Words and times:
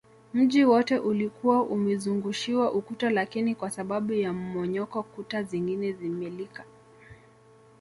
Mji 0.33 0.63
wote 0.65 0.99
ulikuwa 0.99 1.63
umezungushiwa 1.63 2.71
ukuta 2.71 3.09
lakini 3.09 3.55
kwa 3.55 3.69
sababu 3.69 4.13
ya 4.13 4.33
mmomonyoko 4.33 5.03
kuta 5.03 5.43
zingine 5.43 5.91
zimelika 5.93 6.63